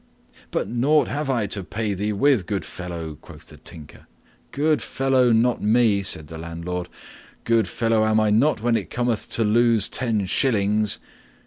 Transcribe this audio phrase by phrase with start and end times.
[0.49, 4.07] "But nought have I to pay thee with, good fellow," quoth the Tinker.
[4.51, 6.89] "'Good fellow' not me," said the landlord.
[7.43, 10.97] "Good fellow am I not when it cometh to lose ten shillings!